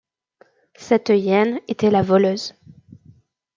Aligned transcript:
Cette 0.77 1.09
hyène 1.09 1.61
était 1.67 1.91
la 1.91 2.01
voleuse. 2.01 2.55